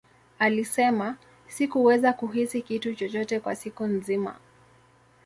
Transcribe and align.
Alisema, 0.39 1.17
Sikuweza 1.47 2.13
kuhisi 2.13 2.61
kitu 2.61 2.95
chochote 2.95 3.39
kwa 3.39 3.55
siku 3.55 3.85
nzima. 3.85 4.35